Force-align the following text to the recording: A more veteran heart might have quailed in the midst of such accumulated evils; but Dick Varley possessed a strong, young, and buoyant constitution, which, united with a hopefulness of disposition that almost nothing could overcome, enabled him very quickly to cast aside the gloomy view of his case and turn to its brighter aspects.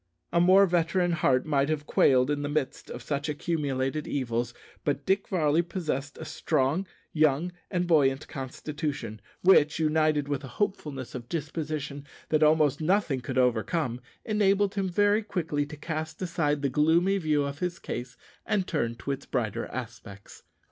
A 0.33 0.41
more 0.41 0.65
veteran 0.65 1.11
heart 1.11 1.45
might 1.45 1.69
have 1.69 1.85
quailed 1.85 2.31
in 2.31 2.41
the 2.41 2.49
midst 2.49 2.89
of 2.89 3.03
such 3.03 3.29
accumulated 3.29 4.07
evils; 4.07 4.51
but 4.83 5.05
Dick 5.05 5.27
Varley 5.27 5.61
possessed 5.61 6.17
a 6.17 6.25
strong, 6.25 6.87
young, 7.13 7.51
and 7.69 7.85
buoyant 7.85 8.27
constitution, 8.27 9.21
which, 9.43 9.77
united 9.77 10.27
with 10.27 10.43
a 10.43 10.47
hopefulness 10.57 11.13
of 11.13 11.29
disposition 11.29 12.07
that 12.29 12.41
almost 12.41 12.81
nothing 12.81 13.21
could 13.21 13.37
overcome, 13.37 14.01
enabled 14.25 14.73
him 14.73 14.89
very 14.89 15.21
quickly 15.21 15.67
to 15.67 15.77
cast 15.77 16.19
aside 16.19 16.63
the 16.63 16.67
gloomy 16.69 17.19
view 17.19 17.43
of 17.43 17.59
his 17.59 17.77
case 17.77 18.17
and 18.43 18.65
turn 18.65 18.95
to 18.95 19.11
its 19.11 19.27
brighter 19.27 19.67
aspects. 19.67 20.41